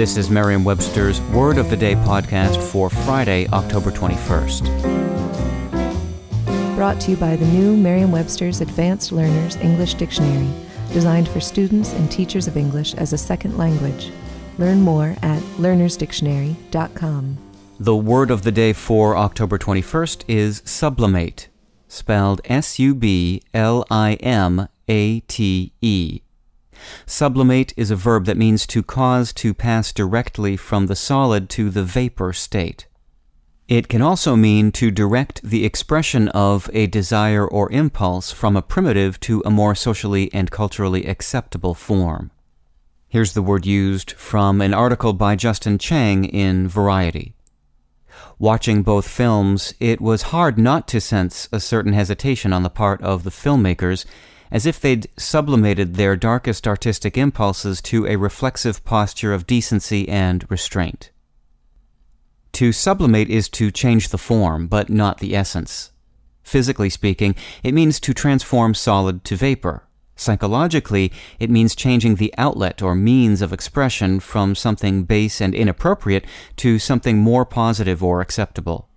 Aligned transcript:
This 0.00 0.16
is 0.16 0.30
Merriam-Webster's 0.30 1.20
Word 1.20 1.58
of 1.58 1.68
the 1.68 1.76
Day 1.76 1.94
podcast 1.94 2.56
for 2.70 2.88
Friday, 2.88 3.46
October 3.48 3.90
21st. 3.90 4.64
Brought 6.74 6.98
to 7.02 7.10
you 7.10 7.18
by 7.18 7.36
the 7.36 7.44
new 7.44 7.76
Merriam-Webster's 7.76 8.62
Advanced 8.62 9.12
Learners 9.12 9.56
English 9.56 9.92
Dictionary, 9.92 10.48
designed 10.94 11.28
for 11.28 11.38
students 11.38 11.92
and 11.92 12.10
teachers 12.10 12.48
of 12.48 12.56
English 12.56 12.94
as 12.94 13.12
a 13.12 13.18
second 13.18 13.58
language. 13.58 14.10
Learn 14.56 14.80
more 14.80 15.14
at 15.20 15.42
learnersdictionary.com. 15.58 17.36
The 17.78 17.96
word 17.96 18.30
of 18.30 18.40
the 18.40 18.52
day 18.52 18.72
for 18.72 19.18
October 19.18 19.58
21st 19.58 20.24
is 20.26 20.62
sublimate, 20.64 21.48
spelled 21.88 22.40
S 22.46 22.78
U 22.78 22.94
B 22.94 23.42
L 23.52 23.84
I 23.90 24.14
M 24.14 24.66
A 24.88 25.20
T 25.20 25.74
E. 25.82 26.22
Sublimate 27.06 27.72
is 27.76 27.90
a 27.90 27.96
verb 27.96 28.24
that 28.26 28.36
means 28.36 28.66
to 28.68 28.82
cause 28.82 29.32
to 29.34 29.54
pass 29.54 29.92
directly 29.92 30.56
from 30.56 30.86
the 30.86 30.96
solid 30.96 31.48
to 31.50 31.70
the 31.70 31.84
vapor 31.84 32.32
state. 32.32 32.86
It 33.68 33.86
can 33.86 34.02
also 34.02 34.34
mean 34.34 34.72
to 34.72 34.90
direct 34.90 35.42
the 35.42 35.64
expression 35.64 36.28
of 36.30 36.68
a 36.72 36.88
desire 36.88 37.46
or 37.46 37.70
impulse 37.70 38.32
from 38.32 38.56
a 38.56 38.62
primitive 38.62 39.20
to 39.20 39.42
a 39.44 39.50
more 39.50 39.76
socially 39.76 40.28
and 40.32 40.50
culturally 40.50 41.06
acceptable 41.06 41.74
form. 41.74 42.32
Here's 43.06 43.32
the 43.32 43.42
word 43.42 43.66
used 43.66 44.12
from 44.12 44.60
an 44.60 44.74
article 44.74 45.12
by 45.12 45.36
Justin 45.36 45.78
Chang 45.78 46.24
in 46.24 46.66
Variety. 46.66 47.34
Watching 48.40 48.82
both 48.82 49.06
films, 49.06 49.74
it 49.80 50.00
was 50.00 50.22
hard 50.22 50.58
not 50.58 50.88
to 50.88 51.00
sense 51.00 51.48
a 51.52 51.60
certain 51.60 51.92
hesitation 51.92 52.52
on 52.52 52.62
the 52.62 52.70
part 52.70 53.00
of 53.02 53.22
the 53.22 53.30
filmmakers, 53.30 54.04
as 54.50 54.66
if 54.66 54.80
they'd 54.80 55.08
sublimated 55.16 55.94
their 55.94 56.16
darkest 56.16 56.66
artistic 56.66 57.16
impulses 57.16 57.80
to 57.82 58.06
a 58.06 58.16
reflexive 58.16 58.84
posture 58.84 59.32
of 59.32 59.46
decency 59.46 60.08
and 60.08 60.50
restraint. 60.50 61.10
To 62.52 62.72
sublimate 62.72 63.30
is 63.30 63.48
to 63.50 63.70
change 63.70 64.08
the 64.08 64.18
form, 64.18 64.66
but 64.66 64.90
not 64.90 65.18
the 65.18 65.36
essence. 65.36 65.92
Physically 66.42 66.90
speaking, 66.90 67.34
it 67.62 67.74
means 67.74 68.00
to 68.00 68.12
transform 68.12 68.74
solid 68.74 69.24
to 69.24 69.36
vapor, 69.36 69.84
Psychologically, 70.20 71.10
it 71.38 71.48
means 71.48 71.74
changing 71.74 72.16
the 72.16 72.34
outlet 72.36 72.82
or 72.82 72.94
means 72.94 73.40
of 73.40 73.54
expression 73.54 74.20
from 74.20 74.54
something 74.54 75.04
base 75.04 75.40
and 75.40 75.54
inappropriate 75.54 76.26
to 76.56 76.78
something 76.78 77.16
more 77.16 77.46
positive 77.46 78.04
or 78.04 78.20
acceptable. 78.20 78.89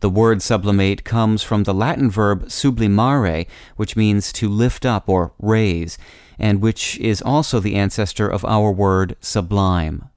The 0.00 0.10
word 0.10 0.42
sublimate 0.42 1.04
comes 1.04 1.42
from 1.42 1.64
the 1.64 1.74
Latin 1.74 2.10
verb 2.10 2.46
sublimare, 2.46 3.46
which 3.76 3.96
means 3.96 4.32
to 4.34 4.48
lift 4.48 4.86
up 4.86 5.08
or 5.08 5.32
raise, 5.38 5.98
and 6.38 6.60
which 6.60 6.98
is 6.98 7.20
also 7.22 7.60
the 7.60 7.76
ancestor 7.76 8.28
of 8.28 8.44
our 8.44 8.72
word 8.72 9.16
sublime. 9.20 10.08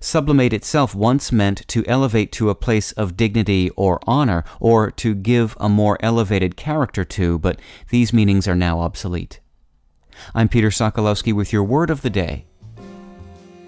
Sublimate 0.00 0.52
itself 0.52 0.94
once 0.94 1.30
meant 1.30 1.66
to 1.68 1.86
elevate 1.86 2.32
to 2.32 2.50
a 2.50 2.54
place 2.54 2.92
of 2.92 3.16
dignity 3.16 3.70
or 3.70 4.00
honor, 4.06 4.44
or 4.60 4.90
to 4.90 5.14
give 5.14 5.56
a 5.60 5.68
more 5.68 5.96
elevated 6.00 6.56
character 6.56 7.04
to, 7.04 7.38
but 7.38 7.60
these 7.90 8.12
meanings 8.12 8.48
are 8.48 8.56
now 8.56 8.80
obsolete. 8.80 9.40
I'm 10.34 10.48
Peter 10.48 10.70
Sokolowski 10.70 11.32
with 11.32 11.52
your 11.52 11.62
word 11.62 11.90
of 11.90 12.02
the 12.02 12.10
day. 12.10 12.47